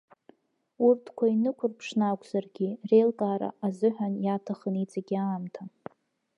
[0.87, 5.63] Урҭқәа, инықәырԥшны акәзаргьы, реилкаара азыҳәан иаҭахын иҵегьы аамҭа.